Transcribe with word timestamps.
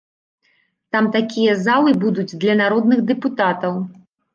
Там 0.95 1.11
такія 1.17 1.53
залы 1.67 1.95
будуць 2.07 2.29
для 2.41 2.59
народных 2.67 3.09
дэпутатаў! 3.15 3.73